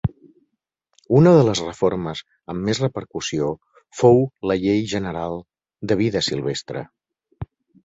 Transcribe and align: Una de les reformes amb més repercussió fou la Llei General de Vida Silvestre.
Una 1.17 1.33
de 1.39 1.43
les 1.47 1.61
reformes 1.65 2.23
amb 2.53 2.65
més 2.71 2.79
repercussió 2.85 3.51
fou 4.01 4.25
la 4.53 4.59
Llei 4.65 4.83
General 4.97 5.39
de 5.93 6.01
Vida 6.03 6.27
Silvestre. 6.33 6.87